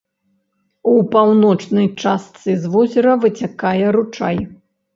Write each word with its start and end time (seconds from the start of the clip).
У 0.91 0.93
паўночнай 1.13 1.87
частцы 2.03 2.57
з 2.65 2.73
возера 2.79 3.13
выцякае 3.29 3.87
ручай. 4.01 4.45